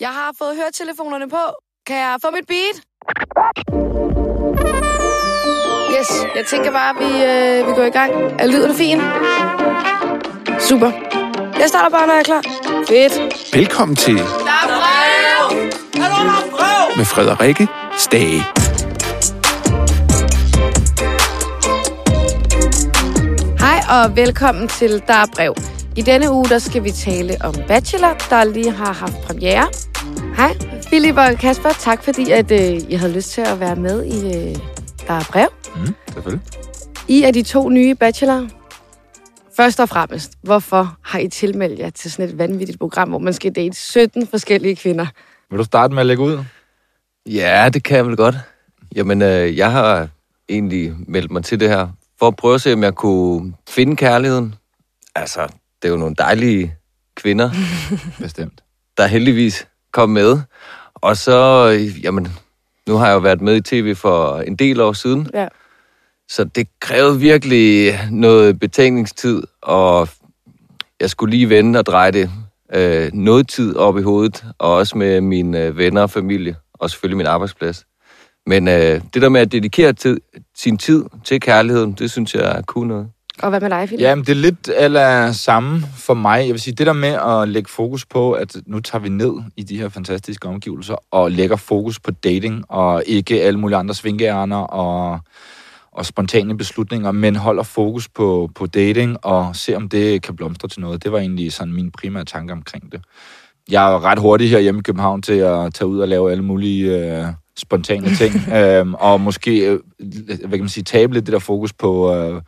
[0.00, 1.36] Jeg har fået høretelefonerne på.
[1.86, 2.76] Kan jeg få mit beat?
[5.98, 8.12] Yes, jeg tænker bare, at vi, øh, vi går i gang.
[8.38, 8.98] Er lyden fin?
[10.60, 10.90] Super.
[11.58, 12.42] Jeg starter bare, når jeg er klar.
[12.88, 13.54] Fedt.
[13.54, 15.56] Velkommen til Der er brev!
[16.96, 18.42] med Frederikke Stage.
[23.58, 25.54] Hej og velkommen til Der er brev.
[25.96, 29.68] I denne uge der skal vi tale om Bachelor, der lige har haft premiere.
[30.40, 31.68] Hej, Philip og Kasper.
[31.68, 34.56] Tak fordi, at øh, I havde lyst til at være med i øh,
[35.06, 35.48] Der er brev.
[35.76, 36.46] Mm, selvfølgelig.
[37.08, 38.48] I er de to nye Bachelor.
[39.56, 43.32] Først og fremmest, hvorfor har I tilmeldt jer til sådan et vanvittigt program, hvor man
[43.32, 45.06] skal date 17 forskellige kvinder?
[45.50, 46.44] Vil du starte med at lægge ud?
[47.26, 48.34] Ja, det kan jeg vel godt.
[48.96, 50.08] Jamen, øh, jeg har
[50.48, 53.96] egentlig meldt mig til det her, for at prøve at se, om jeg kunne finde
[53.96, 54.54] kærligheden.
[55.14, 55.40] Altså,
[55.82, 56.74] det er jo nogle dejlige
[57.14, 57.50] kvinder,
[58.22, 58.62] Bestemt.
[58.96, 60.38] der heldigvis kom med.
[60.94, 62.28] Og så, øh, jamen,
[62.88, 65.48] nu har jeg jo været med i tv for en del år siden, Ja.
[66.28, 70.08] så det krævede virkelig noget betænkningstid, og
[71.00, 72.30] jeg skulle lige vende og dreje det
[72.74, 76.90] øh, noget tid op i hovedet, og også med mine øh, venner og familie, og
[76.90, 77.86] selvfølgelig min arbejdsplads.
[78.46, 80.20] Men øh, det der med at dedikere tid,
[80.56, 83.08] sin tid til kærligheden, det synes jeg er cool noget.
[83.42, 84.02] Og hvad med dig, Philip?
[84.02, 86.40] Jamen, det er lidt eller samme for mig.
[86.46, 89.32] Jeg vil sige, det der med at lægge fokus på, at nu tager vi ned
[89.56, 93.94] i de her fantastiske omgivelser, og lægger fokus på dating, og ikke alle mulige andre
[93.94, 95.20] svinkeærner og,
[95.92, 100.68] og spontane beslutninger, men holder fokus på, på dating, og se om det kan blomstre
[100.68, 101.04] til noget.
[101.04, 103.00] Det var egentlig sådan min primære tanke omkring det.
[103.70, 106.44] Jeg er ret hurtig her hjemme i København til at tage ud og lave alle
[106.44, 109.78] mulige øh, spontane ting, øhm, og måske, øh,
[110.38, 112.14] hvad kan man sige, tabe lidt det der fokus på...
[112.14, 112.42] Øh,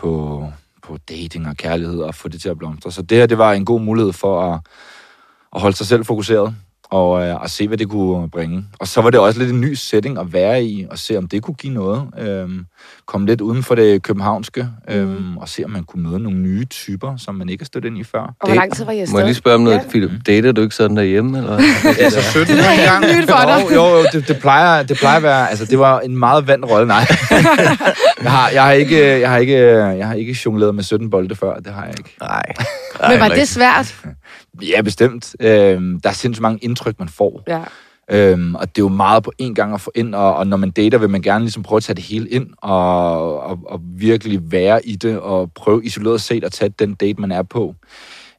[0.00, 0.46] på,
[0.82, 2.92] på dating og kærlighed og få det til at blomstre.
[2.92, 4.60] Så det her, det var en god mulighed for at,
[5.54, 6.54] at holde sig selv fokuseret
[6.90, 8.64] og øh, at se, hvad det kunne bringe.
[8.80, 11.28] Og så var det også lidt en ny setting at være i, og se, om
[11.28, 12.02] det kunne give noget.
[12.18, 12.64] Øhm,
[13.06, 15.36] komme lidt uden for det københavnske, øhm, Mhm.
[15.36, 17.98] og se, om man kunne møde nogle nye typer, som man ikke har stødt ind
[17.98, 18.20] i før.
[18.20, 19.12] Og hvor lang tid var I afsted?
[19.14, 19.82] Må jeg lige spørge om noget, Ja.
[19.82, 19.88] ja.
[19.88, 20.10] Philip?
[20.26, 21.56] Dater du ikke sådan derhjemme, eller?
[22.00, 23.04] Altså 17 Det er gang.
[23.20, 23.64] nyt for dig.
[23.70, 26.46] Jo, jo, jo det, det, plejer, det plejer at være, altså det var en meget
[26.46, 27.06] vand rolle, nej.
[28.22, 31.36] jeg, har, jeg, har ikke, jeg, har ikke, jeg har ikke jongleret med 17 bolde
[31.36, 32.16] før, det har jeg ikke.
[32.20, 32.42] Nej.
[33.10, 33.94] Men var det svært?
[34.62, 35.36] Ja, bestemt.
[35.40, 37.42] Øhm, der er sindssygt mange indtryk, man får.
[37.48, 37.60] Ja.
[38.10, 40.56] Øhm, og det er jo meget på én gang at få ind, og, og når
[40.56, 43.80] man dater, vil man gerne ligesom prøve at tage det hele ind, og, og, og
[43.96, 47.74] virkelig være i det, og prøve isoleret set at tage den date, man er på.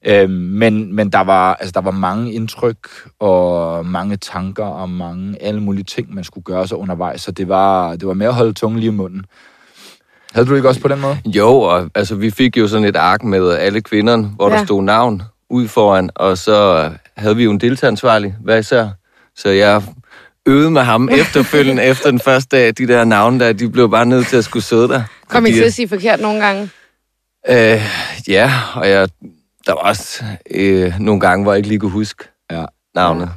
[0.05, 2.87] Øhm, men men der, var, altså, der var mange indtryk,
[3.19, 7.47] og mange tanker, og mange alle mulige ting, man skulle gøre sig undervejs, så det
[7.47, 9.25] var, det var med at holde tungen lige i munden.
[10.33, 11.17] Havde du ikke også på den måde?
[11.25, 14.49] Jo, og altså, vi fik jo sådan et ark med alle kvinderne, hvor.
[14.49, 14.57] Ja.
[14.57, 18.89] der stod navn ud foran, og så havde vi jo en deltageransvarlig hver især.
[19.35, 19.83] Så jeg
[20.45, 24.05] øvede med ham efterfølgende efter den første dag, de der navne der, de blev bare
[24.05, 25.03] nødt til at skulle sidde der.
[25.27, 26.69] Kom I til at sige forkert nogle gange?
[27.49, 27.81] Øh,
[28.27, 29.09] ja, og jeg,
[29.67, 32.65] der var også øh, nogle gange, hvor jeg ikke lige kunne huske Ja.
[32.95, 33.29] navnet.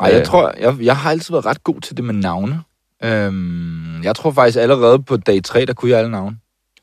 [0.00, 0.26] Ej, jeg Øh.
[0.26, 2.60] tror, jeg, jeg har altid været ret god til det med navne.
[3.04, 6.36] Øhm, jeg tror faktisk allerede på dag 3, der kunne jeg alle navne.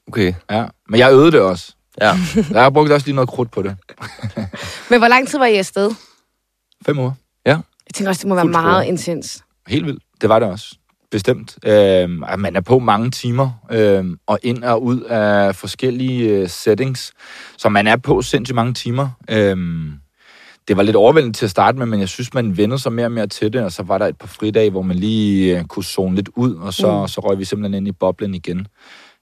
[0.08, 1.75] Okay, Ja, men jeg øvede det også.
[2.02, 2.14] Ja.
[2.52, 3.76] Jeg har brugt også lige noget krudt på det.
[4.90, 5.92] Men hvor lang tid var I afsted?
[6.86, 7.12] Fem uger.
[7.88, 8.86] Jeg tænker også, det må være Fuldt meget sporet.
[8.88, 9.44] intens.
[9.68, 10.04] Helt vildt.
[10.22, 10.76] Det var det også.
[11.12, 11.58] Bestemt.
[11.66, 16.50] Øhm, at man er på mange timer, øhm, og ind og ud af forskellige øh,
[16.50, 17.14] settings.
[17.58, 19.10] Så man er på sindssygt mange timer.
[19.30, 19.94] Øhm,
[20.68, 23.06] det var lidt overvældende til at starte med, men jeg synes, man vendte sig mere
[23.06, 25.66] og mere til det, og så var der et par fridage, hvor man lige øh,
[25.66, 27.08] kunne zone lidt ud, og så, mm.
[27.08, 28.68] så røg vi simpelthen ind i boblen igen.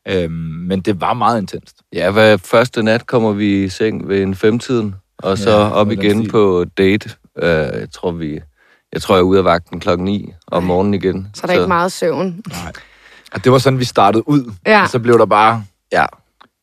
[0.07, 0.31] Øhm,
[0.67, 1.75] men det var meget intenst.
[1.93, 5.91] Ja, hvad, første nat kommer vi i seng ved en femtiden, og så Ja, op
[5.91, 7.09] igen på date.
[7.35, 8.39] Uh, jeg tror, vi...
[8.93, 11.27] Jeg tror, jeg er ude af vagten klokken 9 om morgenen igen.
[11.33, 12.41] Så er der ikke meget søvn.
[12.49, 12.71] Nej.
[13.33, 14.81] Og det var sådan, vi startede ud, Ja.
[14.81, 16.05] og så blev der bare Ja.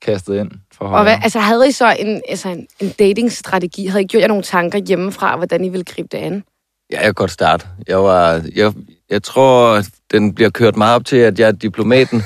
[0.02, 1.02] kastet ind for Og højre.
[1.04, 3.86] hvad, altså, havde I så en, altså, en, en datingstrategi?
[3.86, 6.44] Havde I gjort jer nogle tanker hjemmefra, hvordan I ville gribe det an?
[6.92, 7.66] Ja, jeg kan godt starte.
[7.88, 8.72] Jeg, var, jeg,
[9.10, 12.22] jeg tror, den bliver kørt meget op til, at jeg er diplomaten.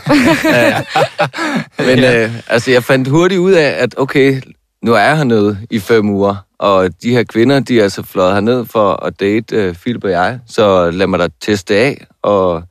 [1.89, 4.43] Men øh, altså, jeg fandt hurtigt ud af, at okay,
[4.83, 8.35] nu er jeg hernede i fem uger, og de her kvinder, de er altså fløjet
[8.35, 10.41] herned for at date øh, Philip og jeg.
[10.47, 12.63] Så lad mig da teste af og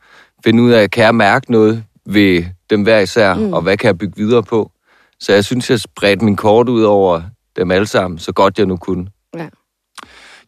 [0.43, 3.53] finde ud af, kan jeg mærke noget ved dem hver især, mm.
[3.53, 4.71] og hvad kan jeg bygge videre på.
[5.19, 7.21] Så jeg synes, jeg spredte min kort ud over
[7.55, 9.07] dem alle sammen, så godt jeg nu kunne.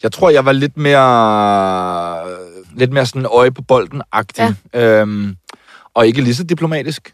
[0.06, 2.28] Jeg tror, jeg var lidt mere,
[2.76, 4.56] lidt mere sådan øje på bolden-agtig.
[4.74, 5.02] Ja.
[5.02, 5.36] Øhm,
[5.94, 7.14] og ikke lige så diplomatisk.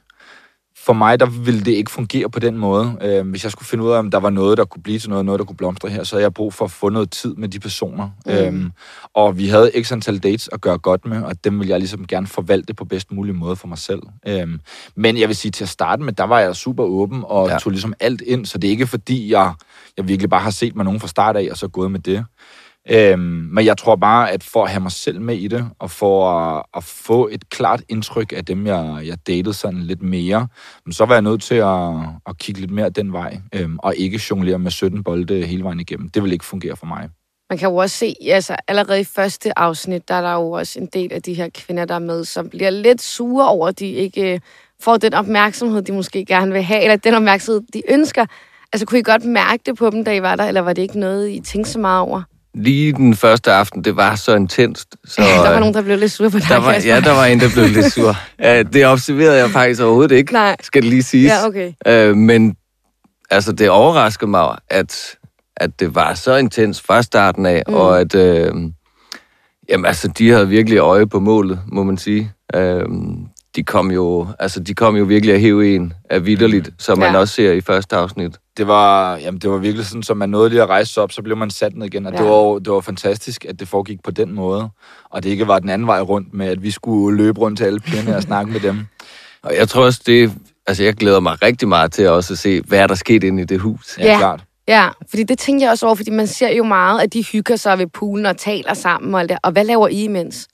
[0.86, 2.98] for mig, der ville det ikke fungere på den måde.
[3.02, 5.10] Øh, hvis jeg skulle finde ud af, om der var noget, der kunne blive til
[5.10, 7.36] noget, noget, der kunne blomstre her, så havde jeg brug for at få noget tid
[7.36, 8.10] med de personer.
[8.26, 8.32] Mm.
[8.32, 8.72] Øhm,
[9.14, 12.08] og vi havde x antal dates at gøre godt med, og dem vil jeg ligesom
[12.08, 14.02] gerne forvalte på bedst mulig måde for mig selv.
[14.28, 14.60] Øhm,
[14.96, 17.58] men jeg vil sige, til at starte med, der var jeg super åben og ja.
[17.58, 19.54] tog ligesom alt ind, så det er ikke fordi, jeg,
[19.98, 22.26] jeg virkelig bare har set mig nogen fra start af, og så gået med det.
[22.90, 23.20] Øhm,
[23.52, 26.32] men jeg tror bare, at for at have mig selv med i det, og for
[26.32, 30.48] at, at få et klart indtryk af dem, jeg, jeg datede sådan lidt mere,
[30.92, 31.90] så var jeg nødt til at,
[32.28, 35.80] at kigge lidt mere den vej, øhm, og ikke jonglere med 17 bolde hele vejen
[35.80, 36.10] igennem.
[36.10, 37.10] Det vil ikke fungere for mig.
[37.50, 40.80] Man kan jo også se, altså allerede i første afsnit, der er der jo også
[40.80, 43.80] en del af de her kvinder, der er med, som bliver lidt sure over, at
[43.80, 44.40] de ikke øh,
[44.82, 48.26] får den opmærksomhed, de måske gerne vil have, eller den opmærksomhed, de ønsker.
[48.74, 50.82] Altså, kunne I godt mærke det på dem, da I var der, eller var det
[50.82, 52.22] ikke noget, I tænkte så meget over?
[52.54, 54.96] Lige den første aften, det var så intenst.
[55.06, 57.26] Så, der var nogen, der blev lidt sur på dig, der var, Ja, der var
[57.26, 58.16] en, der blev lidt sur.
[58.40, 60.56] Ja, det observerede jeg faktisk overhovedet ikke, Nej.
[60.62, 61.32] skal det lige siges.
[61.32, 61.72] Ja, okay.
[61.88, 62.56] Øh, men
[63.30, 65.16] altså, det overraskede mig, at,
[65.58, 67.74] at det var så intens fra starten af, mm.
[67.74, 68.52] og at øh,
[69.70, 72.32] jamen, altså, de havde virkelig øje på målet, må man sige.
[72.56, 72.86] Øh,
[73.56, 77.14] de kom jo, altså, de kom jo virkelig at hæve en af vidderligt, som man
[77.14, 77.20] ja.
[77.20, 78.38] også ser i første afsnit.
[78.62, 81.12] Det var, jamen, det var virkelig sådan, som man nåede lige at rejse sig op,
[81.12, 82.18] så blev man sat ned igen, og ja.
[82.18, 84.70] det, var, det var fantastisk, at det foregik på den måde,
[85.10, 87.66] og det ikke var den anden vej rundt med, at vi skulle løbe rundt til
[87.66, 88.80] alle pigerne og snakke med dem.
[89.44, 90.32] Og jeg tror også, det,
[90.68, 93.42] altså jeg glæder mig rigtig meget til også at se, hvad er der sket inde
[93.42, 93.98] i det hus.
[94.00, 94.18] Ja, ja.
[94.18, 94.44] klart.
[94.68, 97.56] Ja, fordi det tænker jeg også over, fordi man ser jo meget, at de hygger
[97.56, 99.38] sig ved poolen og taler sammen og alt det.
[99.44, 100.48] Og hvad laver I imens?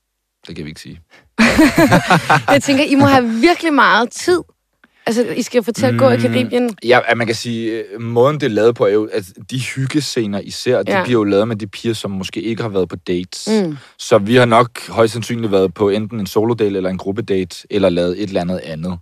[0.48, 1.00] Det kan vi ikke sige.
[2.54, 4.42] jeg tænker, I må have virkelig meget tid.
[5.08, 6.78] Altså, I skal fortælle mm, gå i Karibien.
[6.84, 10.40] Ja, man kan sige, øh, måden det er lavet på er jo, at de hyggescener
[10.40, 11.04] især, de ja.
[11.04, 13.48] bliver jo lavet med de piger, som måske ikke har været på dates.
[13.52, 13.78] Mm.
[13.98, 17.90] Så vi har nok højst sandsynligt været på enten en solodate eller en gruppedate, eller
[17.90, 18.98] lavet et eller andet andet.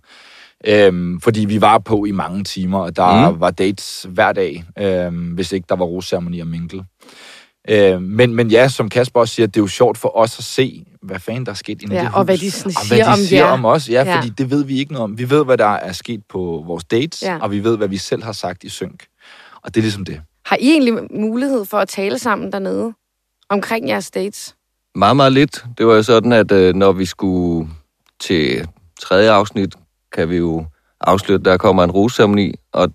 [0.66, 3.40] Øhm, fordi vi var på i mange timer, og der mm.
[3.40, 6.84] var dates hver dag, øhm, hvis ikke der var rosceremoni og mingle.
[7.68, 10.44] Øh, men, men ja, som Kasper også siger, det er jo sjovt for os at
[10.44, 13.04] se, hvad fanden der er sket i ja, det og hvad de sådan og siger,
[13.04, 13.88] hvad de om, siger om os.
[13.88, 15.18] Ja, ja, fordi det ved vi ikke noget om.
[15.18, 17.38] Vi ved, hvad der er sket på vores dates, ja.
[17.40, 19.06] og vi ved, hvad vi selv har sagt i synk.
[19.62, 20.20] Og det er ligesom det.
[20.46, 22.92] Har I egentlig mulighed for at tale sammen dernede
[23.48, 24.54] omkring jeres dates?
[24.94, 25.64] Meget, meget lidt.
[25.78, 27.68] Det var jo sådan, at øh, når vi skulle
[28.20, 28.68] til
[29.00, 29.74] tredje afsnit,
[30.12, 30.64] kan vi jo
[31.00, 32.88] afsløre, at der kommer en roseceremoni, og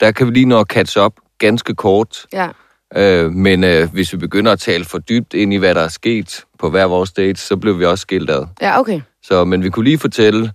[0.00, 2.26] der kan vi lige nå at catch up ganske kort.
[2.32, 2.48] Ja.
[2.96, 5.88] Øh, men øh, hvis vi begynder at tale for dybt ind i, hvad der er
[5.88, 8.46] sket på hver vores date, så blev vi også skilt ad.
[8.60, 9.00] Ja, okay.
[9.22, 10.52] Så, men vi kunne lige fortælle,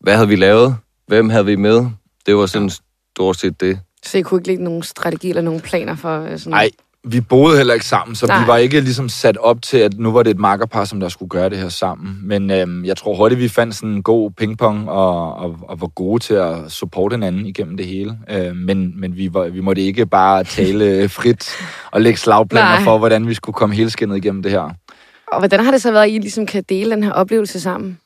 [0.00, 0.76] hvad havde vi lavet?
[1.06, 1.86] Hvem havde vi med?
[2.26, 3.80] Det var sådan stort set det.
[4.02, 6.70] Så I kunne ikke lægge nogen strategi eller nogen planer for øh, sådan Nej,
[7.04, 8.40] vi boede heller ikke sammen, så Nej.
[8.40, 11.08] vi var ikke ligesom sat op til, at nu var det et makkerpar, som der
[11.08, 12.18] skulle gøre det her sammen.
[12.22, 15.86] Men øhm, jeg tror hurtigt, vi fandt sådan en god pingpong, og, og, og var
[15.86, 18.18] gode til at supporte hinanden igennem det hele.
[18.30, 21.50] Øhm, men men vi, var, vi måtte ikke bare tale frit
[21.90, 22.84] og lægge slagplaner Nej.
[22.84, 24.70] for, hvordan vi skulle komme helskindet igennem det her.
[25.32, 27.98] Og hvordan har det så været, at I ligesom kan dele den her oplevelse sammen?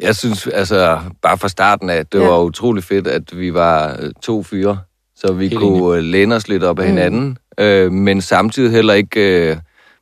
[0.00, 2.26] Jeg synes, altså, bare fra starten af, det ja.
[2.26, 4.78] var utrolig fedt, at vi var øh, to fyre,
[5.20, 6.10] så vi Helt kunne enig.
[6.10, 6.88] læne os lidt op af mm.
[6.88, 9.56] hinanden øh, men samtidig heller ikke øh,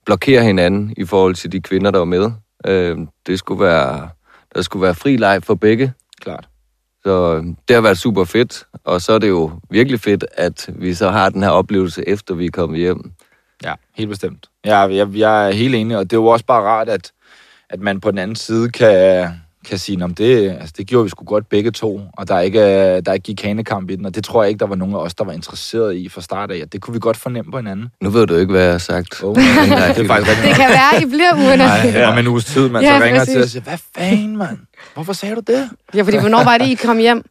[0.07, 2.31] blokere hinanden i forhold til de kvinder, der var med.
[2.67, 4.09] Øh, det skulle være,
[4.55, 5.93] der skulle være fri leg for begge.
[6.21, 6.49] Klart.
[7.03, 10.71] Så øh, det har været super fedt, og så er det jo virkelig fedt, at
[10.75, 13.13] vi så har den her oplevelse, efter vi er kommet hjem.
[13.65, 14.47] Ja, helt bestemt.
[14.65, 17.13] Ja, jeg, jeg er helt enig, og det er jo også bare rart, at,
[17.71, 19.29] at man på den anden side kan,
[19.65, 22.61] kan sige, om det, altså, det gjorde vi sgu godt begge to, og der ikke,
[23.01, 24.99] der ikke gik hanekamp i den, og det tror jeg ikke, der var nogen af
[24.99, 26.69] os, der var interesseret i fra start af.
[26.69, 27.89] Det kunne vi godt fornemme på hinanden.
[28.03, 29.25] Nu ved du ikke, hvad jeg har sagt.
[29.25, 31.95] Oh, nej, det, er faktisk det kan være, I bliver at...
[31.95, 32.13] Ja.
[32.13, 33.33] Om en uges tid, man ja, så ringer præcis.
[33.33, 34.59] til og siger, hvad fanden, mand?
[34.95, 35.71] Hvorfor sagde du det?
[35.95, 37.25] Ja, fordi hvornår var det, I kom hjem?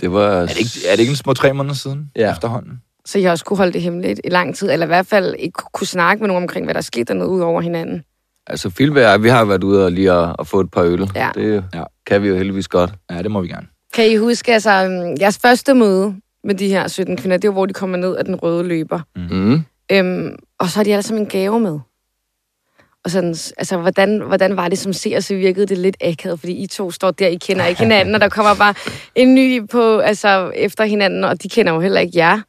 [0.00, 0.28] Det var...
[0.28, 2.32] Er det ikke, er det ikke en små tre måneder siden ja.
[2.32, 2.72] efterhånden?
[3.04, 5.62] Så jeg også kunne holde det hemmeligt i lang tid, eller i hvert fald ikke
[5.72, 8.02] kunne snakke med nogen omkring, hvad der skete dernede ud over hinanden.
[8.48, 11.10] Altså, Filbe og vi har været ude og lige at, at få et par øl.
[11.14, 11.30] Ja.
[11.34, 11.82] Det ja.
[12.06, 12.90] kan vi jo heldigvis godt.
[13.10, 13.66] Ja, det må vi gerne.
[13.94, 17.52] Kan I huske, altså, øhm, jeres første møde med de her 17 kvinder, det var,
[17.52, 19.00] hvor de kommer ned af den røde løber.
[19.16, 19.64] Mm.
[19.92, 21.78] Øhm, og så har de alle sammen en gave med.
[23.04, 26.52] Og sådan, altså, hvordan, hvordan var det som ser, så virkede det lidt akavet, fordi
[26.52, 28.74] I to står der, I kender ikke hinanden, og der kommer bare
[29.14, 32.40] en ny på, altså, efter hinanden, og de kender jo heller ikke jer.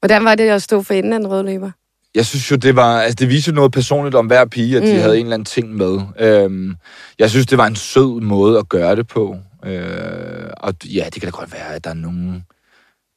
[0.00, 1.70] Hvordan var det at stå for enden af den røde løber?
[2.14, 4.92] Jeg synes jo, det var, altså det viste noget personligt om hver pige, at de
[4.92, 5.00] mm.
[5.00, 6.00] havde en eller anden ting med.
[6.18, 6.76] Øhm,
[7.18, 9.36] jeg synes, det var en sød måde at gøre det på.
[9.64, 12.44] Øh, og ja, det kan da godt være, at der er nogen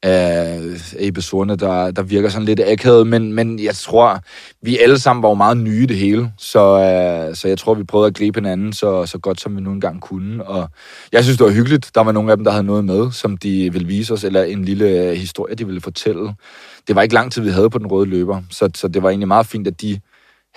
[0.08, 0.62] af
[1.00, 4.20] episoderne, der, der virker sådan lidt akavet, men, men jeg tror,
[4.62, 7.74] vi alle sammen var jo meget nye i det hele, så, øh, så jeg tror,
[7.74, 10.70] vi prøvede at gribe hinanden så, så godt, som vi nu engang kunne, og
[11.12, 11.92] jeg synes, det var hyggeligt.
[11.96, 14.44] Der var nogle af dem, der havde noget med, som de ville vise os, eller
[14.44, 16.34] en lille øh, historie, de ville fortælle.
[16.88, 19.10] Det var ikke lang tid, vi havde på den røde løber, så, så det var
[19.10, 20.00] egentlig meget fint, at de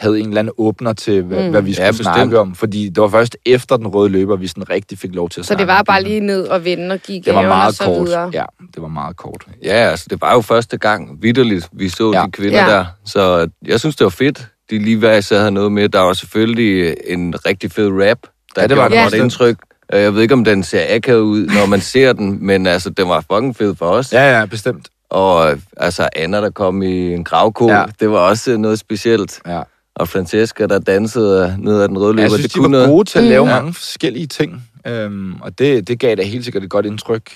[0.01, 1.51] havde en eller anden åbner til, hvad, mm.
[1.51, 2.05] hvad vi skulle Ja, ja, bestemt.
[2.05, 2.55] snakke om.
[2.55, 5.45] Fordi det var først efter den røde løber, vi sådan rigtig fik lov til at
[5.45, 7.57] Så snakke det var bare lige ned og vende og give Det var gaven og
[7.57, 8.07] meget så kort.
[8.07, 8.31] videre.
[8.33, 9.45] Ja, det var meget kort.
[9.65, 12.19] Ja, altså det var jo første gang vidderligt, vi så Ja.
[12.21, 12.27] ja.
[12.27, 12.71] de kvinder Ja.
[12.71, 12.77] ja.
[12.77, 12.85] der.
[13.05, 14.47] Så jeg synes, det var fedt.
[14.71, 15.89] De lige hver især havde noget med.
[15.89, 18.19] Der var selvfølgelig en rigtig fed rap,
[18.57, 19.57] der Ja, det var gjorde det et indtryk.
[19.95, 22.91] Øh, Jeg ved ikke, om den ser akavet ud, når man ser den, men altså,
[22.91, 24.13] den var fucking fed for os.
[24.13, 24.89] Ja, ja, bestemt.
[25.11, 27.79] Og altså, Anna, der kom i en gravko, Ja.
[27.79, 27.85] ja.
[28.01, 29.41] det var også noget specielt.
[29.47, 29.63] Ja.
[29.97, 32.73] Og Francesca, der dansede ned ad den røde løber, Jeg synes, det de var kunne
[32.73, 32.89] noget.
[32.89, 33.55] gode til at lave Ja.
[33.55, 34.69] mange forskellige ting.
[34.87, 37.31] Øhm, og det, det gav da helt sikkert et godt indtryk.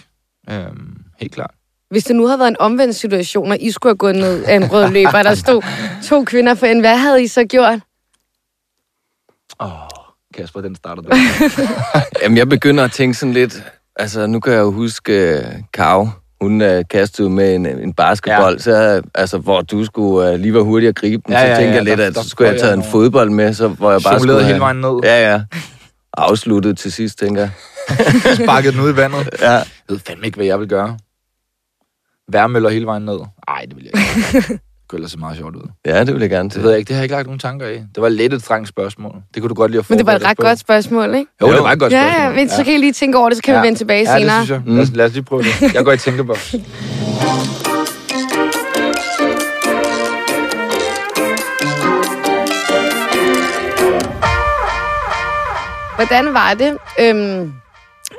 [0.51, 1.51] Øhm, helt klart.
[1.91, 4.57] Hvis det nu havde været en omvendt situation, og I skulle have gået ned af
[4.57, 5.63] en rød løber, og der stod
[6.09, 7.79] to kvinder for en, hvad havde I så gjort?
[9.61, 9.89] Åh, oh,
[10.35, 11.09] Kasper, den starter du.
[12.23, 13.63] Jamen, jeg begynder at tænke sådan lidt...
[13.97, 16.09] Altså, nu kan jeg jo huske uh, Kav.
[16.45, 18.73] Hun uh, kastede med en, en basketball, Ja.
[18.73, 18.99] ja.
[18.99, 21.33] så, altså, hvor du skulle uh, lige være hurtig at gribe den.
[21.33, 22.85] Ja, så ja, ja, tænkte jeg lidt, at der så skulle jeg have taget en
[22.85, 24.45] fodbold med, så, hvor jeg bare skulle...
[24.45, 25.01] hele vejen ned.
[25.03, 25.43] Ja, ja.
[26.17, 27.51] Afsluttet til sidst, tænker jeg.
[28.45, 29.29] Sparket den ud i vandet.
[29.41, 29.51] Ja.
[29.51, 30.99] Jeg ved fandme ikke, hvad jeg vil gøre.
[32.33, 33.19] Værmøller hele vejen ned.
[33.49, 34.03] Nej, det vil jeg
[34.35, 34.59] ikke.
[34.95, 35.63] Det kunne ellers se meget sjovt ud.
[35.87, 36.63] ja, det vil jeg gerne Det til.
[36.63, 37.75] ved jeg ikke, det har jeg ikke lagt nogen tanker i.
[37.75, 39.15] Det var lidt et strengt spørgsmål.
[39.35, 41.31] Det kunne du godt lide at Men det var et ret godt spørgsmål, ikke?
[41.43, 41.63] Jo, det Jo.
[41.63, 42.31] var et godt Ja, spørgsmål.
[42.31, 44.19] ja, men så kan I lige tænke over det, så kan vi vende tilbage ja,
[44.19, 44.39] senere.
[44.39, 44.75] det synes jeg.
[44.75, 45.75] Lad os, lad os lige prøve det.
[45.75, 46.55] Jeg går i tænkeboks.
[55.97, 57.53] Hvordan var det øhm,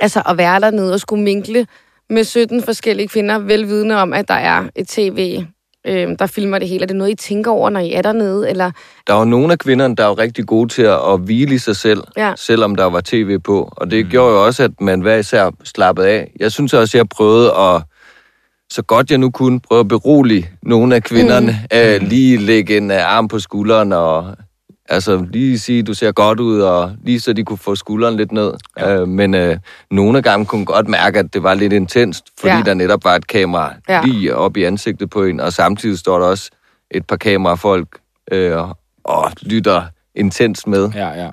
[0.01, 1.67] altså at være dernede og skulle minkle
[2.09, 5.45] med 17 forskellige kvinder, velvidende om, at der er et tv,
[5.87, 6.83] øhm, der filmer det hele?
[6.83, 8.49] Er det noget, I tænker over, når I er dernede?
[8.49, 8.71] Eller?
[9.07, 11.75] Der var nogle af kvinderne, der var rigtig gode til at, at hvile i sig
[11.75, 12.33] selv, Ja.
[12.37, 13.73] selvom der var tv på.
[13.77, 14.11] Og det mm.
[14.11, 16.31] gjorde jo også, at man hver især slappede af.
[16.39, 17.81] Jeg synes også, at jeg prøvede at,
[18.71, 21.59] så godt jeg nu kunne, prøve at berolige nogle af kvinderne.
[21.71, 21.77] Mm.
[21.77, 24.35] Øh, lige lægge en uh, arm på skulderen og
[24.89, 28.31] altså lige sige, du ser godt ud, og lige så de kunne få skulderen lidt
[28.31, 28.53] ned.
[28.79, 28.95] Ja.
[28.95, 29.57] Øh, men øh,
[29.91, 32.61] nogle gange kunne godt mærke, at det var lidt intenst, fordi Ja.
[32.65, 34.01] der netop var et kamera ja.
[34.05, 36.49] lige op i ansigtet på en, og samtidig står der også
[36.91, 37.87] et par kamerafolk
[38.31, 38.57] øh,
[39.03, 39.83] og lytter
[40.15, 40.89] intens med.
[40.95, 41.29] Ja, ja.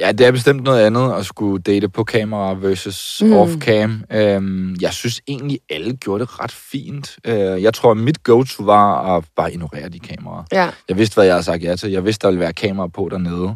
[0.00, 3.32] Ja, det er bestemt noget andet at skulle date på kamera versus Mm.
[3.32, 4.16] off-cam.
[4.16, 7.16] Øhm, jeg synes egentlig, alle gjorde det ret fint.
[7.24, 10.44] Øh, jeg tror, mit go-to var at bare ignorere de kameraer.
[10.52, 10.70] Ja.
[10.88, 11.90] Jeg vidste, hvad jeg havde sagt ja til.
[11.90, 13.54] Jeg vidste, der ville være kamera på dernede.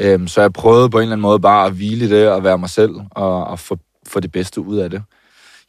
[0.00, 2.44] Øhm, så jeg prøvede på en eller anden måde bare at hvile i det og
[2.44, 5.02] være mig selv og, og få, få det bedste ud af det.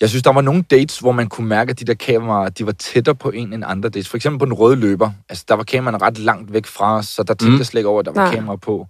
[0.02, 2.66] Jeg synes, der var nogle dates, hvor man kunne mærke, at de der kameraer, de
[2.66, 4.10] var tættere på en end andre dates.
[4.10, 5.12] For eksempel på den røde løber.
[5.30, 7.58] Altså, der var kameraerne ret langt væk fra os, så der tænkte Mm.
[7.58, 8.36] jeg slet ikke over, at der var Nej.
[8.36, 8.88] kamera på.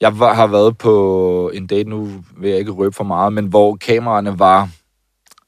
[0.00, 2.08] Jeg var, har været på en date, nu
[2.40, 4.68] vil jeg ikke røbe for meget, men hvor kameraerne var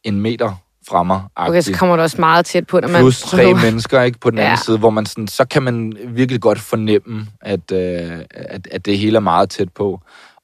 [0.04, 0.54] en meter
[0.88, 1.22] fra mig.
[1.36, 4.30] Okay, så kommer du også meget tæt på, når man Plus tre mennesker ikke på
[4.30, 4.50] den anden Ja.
[4.50, 4.56] ja.
[4.56, 8.98] side, hvor man sådan, så kan man virkelig godt fornemme, at, øh, at, at det
[8.98, 10.00] hele er meget tæt på.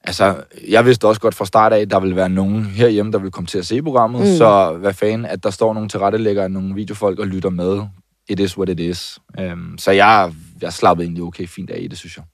[0.06, 0.37] Altså,
[0.68, 3.30] jeg vidste også godt fra start af, at der ville være nogen herhjemme, der ville
[3.30, 4.37] komme til at se programmet, Mm.
[4.37, 7.82] så hvad fanden, at der står nogle tilrettelæggere, nogle videofolk og lytter med.
[8.28, 9.18] It is what it is.
[9.52, 10.32] Um, så jeg,
[10.62, 12.25] jeg slappede egentlig okay fint af i det, synes jeg.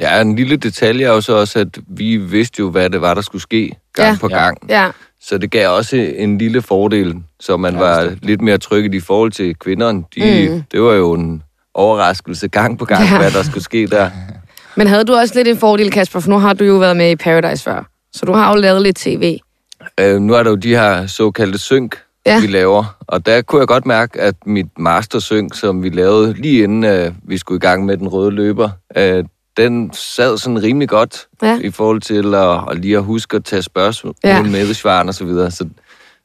[0.00, 3.14] Ja, en lille detalje er jo så også, at vi vidste jo, hvad det var,
[3.14, 4.16] der skulle ske gang Ja.
[4.20, 4.58] på gang.
[4.68, 4.90] Ja,
[5.20, 8.24] Så det gav også en lille fordel, så man Ja, var bestemt.
[8.24, 10.02] lidt mere trykket i forhold til kvinderne.
[10.14, 10.62] De, Mm.
[10.72, 11.42] Det var jo en
[11.74, 13.18] overraskelse gang på gang, Ja.
[13.18, 14.10] hvad der skulle ske der.
[14.76, 17.10] men havde du også lidt en fordel, Kasper, for nu har du jo været med
[17.10, 17.88] i Paradise før.
[18.12, 19.38] Så du har jo lavet lidt tv.
[20.00, 22.34] Øh, nu er der jo de her såkaldte synk, Ja.
[22.34, 22.40] ja.
[22.40, 22.96] vi laver.
[23.00, 27.12] Og der kunne jeg godt mærke, at mit mastersynk, som vi lavede lige inden øh,
[27.22, 29.24] vi skulle i gang med den røde løber, øh,
[29.58, 31.58] den sad sådan rimelig godt Ja.
[31.60, 34.42] i forhold til at, at lige at huske at tage spørgsmål Ja.
[34.42, 35.50] med i svaren og så videre.
[35.50, 35.68] Så,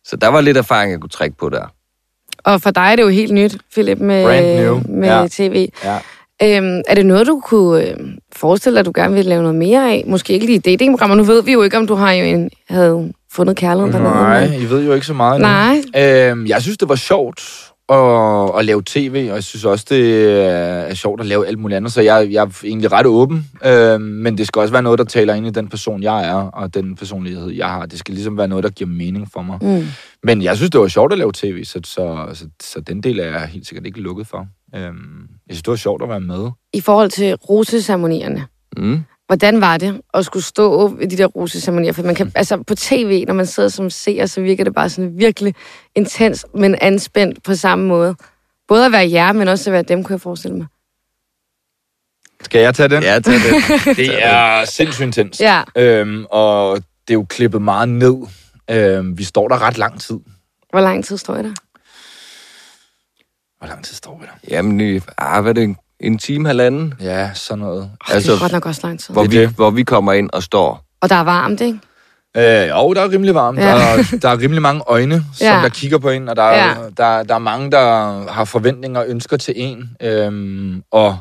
[0.05, 1.65] så der var lidt erfaring, jeg kunne trække på der.
[2.43, 4.23] Og for dig er det jo helt nyt, Philip, med,
[4.89, 5.27] med Ja.
[5.31, 5.69] tv.
[5.83, 5.99] Ja.
[6.43, 7.97] Øhm, er det noget, du kunne øh,
[8.35, 10.03] forestille dig, at du gerne vil lave noget mere af?
[10.07, 11.15] Måske ikke lige datingprogrammer.
[11.15, 14.13] Nu ved vi jo ikke, om du har jo en, havde fundet kærligheden dernede.
[14.13, 15.41] Nej, I ved jo ikke så meget.
[15.41, 15.81] Nej.
[15.97, 17.41] Øhm, jeg synes, det var sjovt
[17.93, 20.31] at, at lave tv, og jeg synes også, det
[20.89, 23.49] er sjovt at lave alt muligt andet, så jeg, jeg er egentlig ret åben.
[23.65, 26.33] Øhm, men det skal også være noget, der taler ind i den person, jeg er,
[26.33, 27.85] og den personlighed, jeg har.
[27.85, 29.57] Det skal ligesom være noget, der giver mening for mig.
[29.61, 29.85] Mm.
[30.23, 33.19] Men jeg synes, det var sjovt at lave tv, så, så, så, så den del
[33.19, 34.47] er jeg helt sikkert ikke lukket for.
[34.75, 36.49] Øhm, jeg synes, det var sjovt at være med.
[36.73, 38.45] I forhold til roseceremonierne,
[38.77, 39.03] Mm.
[39.33, 41.91] Hvordan var det at skulle stå ved de der roseceremonier?
[41.91, 44.89] For man kan, altså på tv, når man sidder som seer, så virker det bare
[44.89, 45.55] sådan virkelig
[45.95, 48.15] intens, men anspændt på samme måde.
[48.67, 50.65] Både at være jer, men også at være dem, kunne jeg forestille mig.
[52.41, 53.03] Skal jeg tage den?
[53.03, 53.33] Ja, tag
[53.85, 53.97] det.
[53.97, 55.39] Det er sindssygt intens.
[55.39, 55.61] Ja.
[55.75, 58.15] Øhm, og det er jo klippet meget ned.
[58.69, 60.19] Øhm, vi står der ret lang tid.
[60.69, 61.53] Hvor lang tid står I der?
[63.57, 64.55] Hvor lang tid står vi der?
[64.55, 65.75] Jamen, ah, hvad er det?
[65.99, 66.93] En time, halvanden?
[67.01, 67.81] Ja, sådan noget.
[67.81, 69.13] Oh, altså, Altså, det er godt nok også lang tid.
[69.13, 70.83] Hvor vi, hvor vi kommer ind og står.
[71.01, 71.79] Og der er varmt, ikke?
[72.37, 73.59] Øh, jo, der er rimelig varmt.
[73.59, 73.69] Ja.
[73.69, 73.75] Ja.
[73.75, 75.53] Der, er, der er rimelig mange øjne, som Ja.
[75.63, 76.75] der kigger på en, og der er, Ja.
[76.97, 77.81] der, der er mange, der
[78.31, 79.89] har forventninger og ønsker til en.
[80.01, 81.17] Øhm, og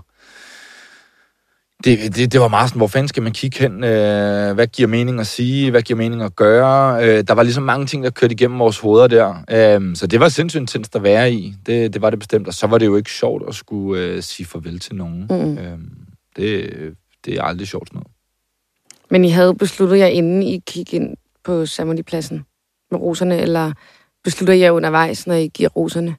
[1.84, 3.84] det, det, det var meget sådan, hvor fanden skal man kigge hen?
[3.84, 5.70] Øh, hvad giver mening at sige?
[5.70, 7.04] Hvad giver mening at gøre?
[7.04, 9.34] Øh, der var ligesom mange ting, der kørte igennem vores hoveder der.
[9.50, 11.54] Øh, så det var sindssygt intenst at være i.
[11.66, 12.48] Det, det var det bestemt.
[12.48, 15.26] Og så var det jo ikke sjovt at skulle øh, sige farvel til nogen.
[15.30, 15.58] Mm.
[15.58, 15.78] Øh,
[16.36, 16.70] det,
[17.24, 18.12] det er aldrig sjovt sådan noget.
[19.10, 22.44] Men I havde besluttet jer, inden I gik ind på ceremonipladsen
[22.90, 23.72] med roserne, eller
[24.24, 26.16] beslutter I jer undervejs, når I giver roserne?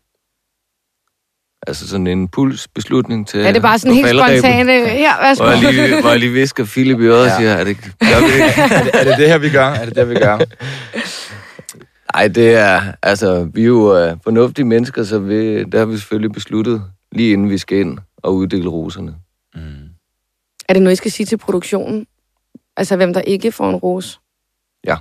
[1.68, 3.40] Altså sådan en impulsbeslutning til...
[3.40, 5.44] er det bare sådan helt øh, Her, værsgo.
[5.44, 8.20] Hvor jeg lige, hvor jeg lige visker Philip i øret og siger, er det, gør
[8.20, 8.44] vi det
[8.78, 9.68] er, det, er det det her, vi gør?
[9.68, 10.38] Er det det, vi gør?
[12.16, 12.82] Nej, det er...
[13.02, 17.34] Altså, vi er jo uh, fornuftige mennesker, så vi, der har vi selvfølgelig besluttet, lige
[17.34, 19.16] inden vi skal ind og uddele roserne.
[19.56, 19.90] Mm.
[20.70, 22.08] Er det noget, I skal sige til produktionen?
[22.78, 24.20] Altså, hvem der ikke får en rose?
[24.86, 24.98] Ja.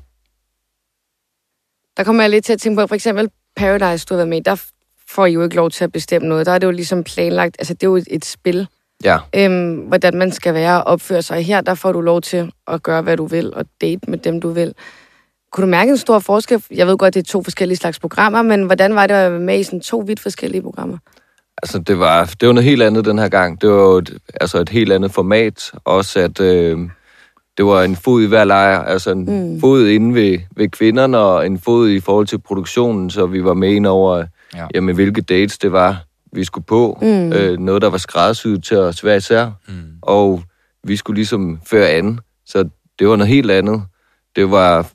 [1.96, 4.38] Der kommer jeg lidt til at tænke på, for eksempel Paradise, du har været med
[4.38, 4.64] i, der
[5.12, 6.46] får I jo ikke lov til at bestemme noget.
[6.46, 8.68] Der er det jo ligesom planlagt, altså det er jo et, et spil,
[9.04, 11.44] Ja, øhm, hvordan man skal være og opføre sig.
[11.44, 14.40] Her, der får du lov til at gøre, hvad du vil, og date med dem,
[14.40, 14.74] du vil.
[15.52, 16.64] Kunne du mærke en stor forskel?
[16.70, 19.40] Jeg ved godt, det er to forskellige slags programmer, men hvordan var det at være
[19.40, 20.98] med i sådan to vidt forskellige programmer?
[21.62, 23.60] altså det var, det var noget helt andet den her gang.
[23.60, 25.72] Det var et, altså et helt andet format.
[25.84, 26.78] Også at øh,
[27.56, 28.82] det var en fod i hver lejr.
[28.82, 29.60] Altså en mm.
[29.60, 33.54] fod inde ved, ved kvinderne og en fod i forhold til produktionen, så vi var
[33.54, 34.60] med ind over, Ja.
[34.62, 34.66] ja.
[34.74, 36.98] jamen, hvilke dates det var, vi skulle på.
[37.02, 37.32] Mm.
[37.32, 39.50] Øh, noget, der var skræddersyet til os hver især.
[39.68, 39.74] Mm.
[40.02, 40.42] og
[40.84, 42.18] vi skulle ligesom føre an.
[42.46, 42.68] Så
[42.98, 43.82] det var noget helt andet.
[44.36, 44.90] Det var,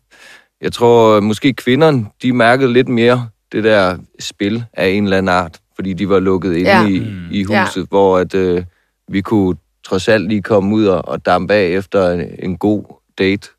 [0.61, 5.29] jeg tror måske kvinderne, de mærkede lidt mere det der spil af en eller anden
[5.35, 6.81] art, fordi de var lukket inde Ja.
[6.81, 6.87] ja.
[6.87, 7.31] i, Mm.
[7.31, 7.85] i huset, ja.
[7.89, 8.63] hvor at, øh,
[9.07, 12.83] vi kunne trods alt lige komme ud og, og dampe af efter en, en god
[13.17, 13.49] date.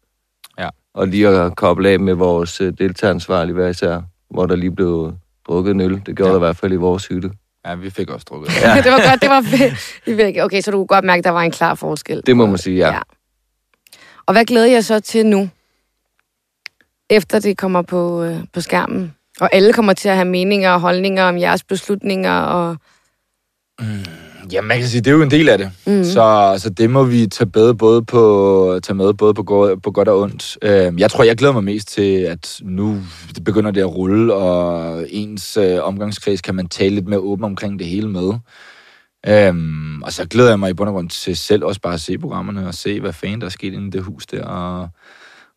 [0.58, 0.68] Ja.
[0.94, 5.12] Og lige at koble af med vores øh, deltageransvarlige hver især, hvor der lige blev
[5.48, 6.02] drukket en øl.
[6.06, 6.28] Det gjorde Ja.
[6.30, 7.30] der i hvert fald i vores hytte.
[7.66, 8.60] Ja, vi fik også drukket.
[8.62, 8.74] Ja.
[8.84, 10.00] det var godt, det var fedt.
[10.06, 12.22] I virkelig- Okay, så du kunne godt mærke, at der var en klar forskel.
[12.26, 12.92] Det må man sige, ja.
[12.94, 13.00] Ja.
[14.26, 15.48] Og hvad glæder jeg så til nu,
[17.10, 19.14] efter det kommer på, øh, på skærmen?
[19.40, 22.40] Og alle kommer til at have meninger og holdninger om jeres beslutninger.
[22.40, 22.76] Og...
[24.52, 25.70] Ja, man kan sige, det er jo en del af det.
[25.86, 26.04] Mm.
[26.04, 29.90] Så, så det må vi tage, bedre både på, tage med både på, go- på
[29.90, 30.58] godt og ondt.
[30.62, 33.00] Øh, jeg tror, jeg glæder mig mest til, at nu
[33.34, 37.44] det begynder det at rulle, og ens øh, omgangskreds kan man tale lidt mere åben
[37.44, 38.32] omkring det hele med.
[39.26, 42.00] Øhm, og så glæder jeg mig i bund og grund til selv også bare at
[42.00, 44.88] se programmerne og se, hvad fanden der er sket inde i det hus der, og,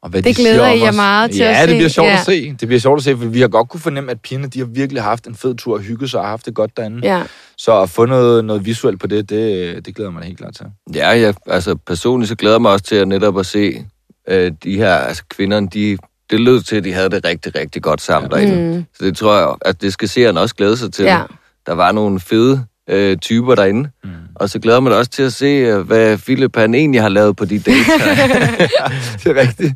[0.04, 0.96] og hvad Det de siger glæder om I jer os.
[0.96, 1.76] meget til ja, at det se.
[1.78, 2.14] bliver sjovt Ja.
[2.14, 2.56] at se.
[2.60, 4.66] Det bliver sjovt at se, for vi har godt kunne fornemme, at pigerne de har
[4.66, 7.00] virkelig haft en fed tur og hygget sig og haft det godt derinde.
[7.04, 7.24] Ja.
[7.58, 10.56] Så at få noget, noget visuelt på det, det, det glæder jeg mig helt klart
[10.56, 10.66] til.
[10.96, 13.86] Ja, jeg, altså personligt så glæder jeg mig også til at netop at se
[14.30, 15.98] øh, de her altså kvinderne, de,
[16.30, 18.38] det lød til, at de havde det rigtig, rigtig godt sammen ja.
[18.38, 18.78] derinde.
[18.78, 18.86] Mm.
[18.98, 21.06] Så det tror jeg, at det skal seeren også glæde sig til.
[21.06, 21.22] Ja.
[21.66, 23.90] Der var nogle fede øh, typer derinde.
[24.04, 24.10] Mm.
[24.36, 27.36] Og så glæder man også til at se, øh, hvad Philip han egentlig har lavet
[27.36, 27.86] på de dates.
[29.24, 29.74] det er rigtigt.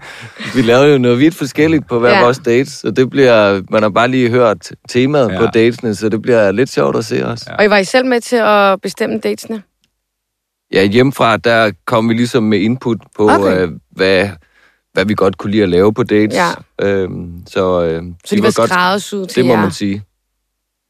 [0.56, 2.22] Vi lavede jo noget vidt forskelligt på hver Ja.
[2.24, 5.40] vores dates, så det bliver, man har bare lige hørt temaet Ja.
[5.40, 7.46] på datesene, så det bliver lidt sjovt at se også.
[7.50, 7.56] Ja.
[7.56, 9.62] Og I var I selv med til at bestemme datesene?
[10.74, 13.62] Ja, hjemmefra, der kom vi ligesom med input på, Okay.
[13.62, 14.30] øh, hvad,
[14.94, 16.36] hvad vi godt kunne lide at lave på dates.
[16.36, 16.88] Ja.
[16.88, 19.62] Øhm, så øh, Så de var skræddersyet til Det må jer?
[19.62, 20.04] man sige.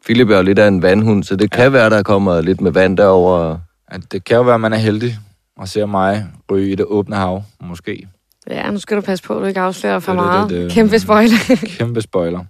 [0.05, 2.71] Philip er jo lidt af en vandhund, så det kan være, der kommer lidt med
[2.71, 3.57] vand derover.
[3.87, 5.17] At det kan jo være, at man er heldig
[5.57, 8.07] og ser mig ryge i det åbne hav, måske.
[8.49, 10.49] Ja, nu skal du passe på, at du ikke afslører for Det er det, meget.
[10.49, 10.71] det, det.
[10.71, 11.37] Kæmpe spoiler.
[11.77, 12.43] Kæmpe spoiler.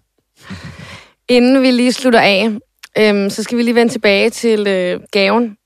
[1.29, 2.51] Inden vi lige slutter af,
[2.97, 5.57] øhm, så skal vi lige vende tilbage til øh, gaven.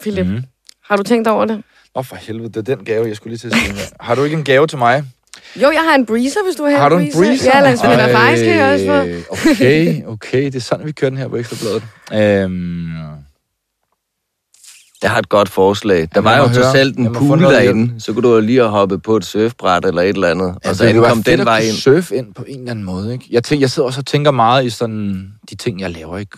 [0.00, 0.42] Philip, mm.
[0.84, 1.62] Har du tænkt over det?
[1.94, 3.74] Åh, for helvede, det er den gave, jeg skulle lige til at sige.
[4.00, 5.04] Har du ikke en gave til mig?
[5.62, 7.50] Jo, jeg har en breezer, hvis du vil have Har du en breezer?
[7.54, 8.92] Ja, lad os faktisk kan jeg også.
[8.92, 11.82] Ej, Okay, okay, det er sådan, vi kører den her på Ekstrabladet.
[12.44, 12.88] Øhm,
[15.02, 15.98] Jeg har et godt forslag.
[16.00, 16.76] Der Jamen, var jo høre.
[16.78, 20.02] alt en pool derinde, så kunne du jo lige have hoppet på et surfbræt eller
[20.02, 21.74] et eller andet, ja, og så det fedt den vej ind.
[21.76, 23.24] surfe ind på en eller anden måde, ikke?
[23.30, 26.36] Jeg, tænker, jeg sidder også og tænker meget i sådan, de ting, jeg laver, ikke?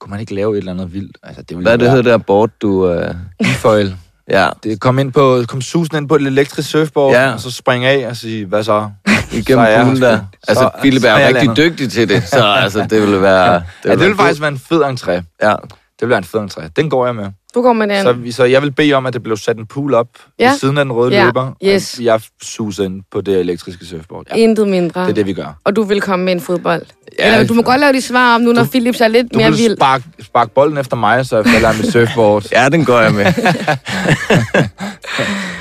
[0.00, 1.18] Kunne man ikke lave et eller andet vildt?
[1.22, 2.90] Altså, det Hvad er det hedder der board, du...
[2.94, 3.06] Uh...
[3.44, 3.94] e-foil.
[4.30, 7.32] Ja, Det kom ind på, kom susen ind på et elektrisk surfboard, Ja.
[7.32, 8.90] og så springe af og sige, hvad så?
[9.32, 10.20] igennem Så er jeg poolen der.
[10.48, 11.56] Altså, Så- Philip er er rigtig landet.
[11.56, 13.52] dygtig til det, så altså, det ville være...
[13.52, 15.10] Ja, det være vil faktisk være en fed entré.
[15.42, 16.68] Ja, Det vil være en fed entré.
[16.76, 17.26] Den går jeg med.
[17.54, 18.02] Du går med den.
[18.30, 20.06] Så, så jeg vil bede om, at det blev sat en pool op
[20.38, 20.50] Ja.
[20.50, 21.24] ved siden af den røde Ja.
[21.24, 21.52] løber.
[21.64, 21.98] Yes.
[21.98, 24.26] Og jeg suser ind på det elektriske surfboard.
[24.30, 25.02] Ja, Intet mindre.
[25.02, 25.58] det er det, vi gør.
[25.64, 26.82] Og du vil komme med en fodbold.
[27.18, 29.38] Ja, Eller du må godt lave de svar om nu, når Philip er lidt Du
[29.38, 29.76] mere vil vild.
[29.76, 32.44] sparke spark bolden efter mig, så jeg falder af mit surfboard.
[32.52, 33.24] ja, den går jeg med.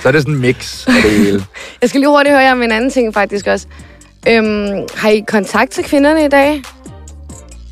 [0.01, 1.43] Så er det sådan en mix af det hele.
[1.81, 3.67] Jeg skal lige hurtigt høre jer om en anden ting faktisk også.
[4.27, 6.61] Øhm, har I kontakt til kvinderne i dag?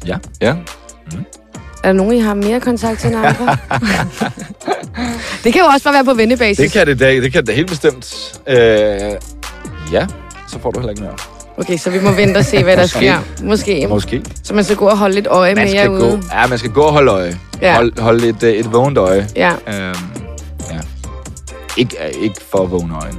[0.07, 0.17] Ja.
[0.41, 0.49] Ja.
[1.83, 3.57] Er der nogen, I har mere kontakt til end andre?
[5.43, 6.57] det kan jo også bare være på vennebasis.
[6.57, 8.39] Det kan det da, det kan det helt bestemt.
[8.47, 8.55] Øh,
[9.91, 10.07] ja,
[10.47, 11.15] så får du heller ikke mere.
[11.57, 13.17] Okay, så vi må vente og se, hvad der sker.
[13.43, 13.85] Måske.
[13.89, 14.23] Måske.
[14.43, 16.01] Så man skal gå og holde lidt øje Man med jer skal ude.
[16.01, 17.39] gå, ja, man skal gå og holde øje.
[17.61, 17.75] Ja.
[17.75, 19.27] Hold, holde et, øh, et vågent øje.
[19.35, 19.51] Ja.
[19.67, 19.95] Øhm,
[20.69, 20.79] ja.
[21.77, 23.17] Ikke, øh, ikke for vågne øjne.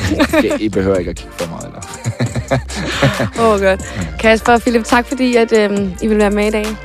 [0.60, 1.66] I, behøver ikke at kigge for meget.
[1.66, 1.80] Eller?
[3.48, 3.94] Åh, oh, godt.
[4.20, 6.64] Kasper og Philip, tak fordi at, øhm, I vil være med i dag.
[6.64, 6.76] Det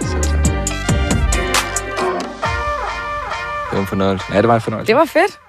[3.73, 4.25] var en fornøjelse.
[4.33, 4.87] Ja, det var en fornøjelse.
[4.87, 5.39] Det var fedt.